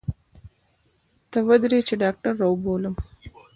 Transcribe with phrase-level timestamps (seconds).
[1.31, 2.95] ته ودرې چې ډاکتر راوبولم.